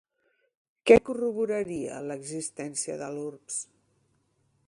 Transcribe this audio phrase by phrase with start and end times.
[0.91, 3.61] Què corroboraria l'existència de l'urbs?